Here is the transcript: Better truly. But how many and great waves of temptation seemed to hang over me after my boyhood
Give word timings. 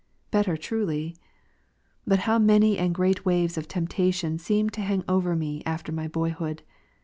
Better 0.31 0.57
truly. 0.57 1.15
But 2.07 2.21
how 2.21 2.39
many 2.39 2.75
and 2.75 2.91
great 2.91 3.23
waves 3.23 3.55
of 3.55 3.67
temptation 3.67 4.39
seemed 4.39 4.73
to 4.73 4.81
hang 4.81 5.03
over 5.07 5.35
me 5.35 5.61
after 5.63 5.91
my 5.91 6.07
boyhood 6.07 6.63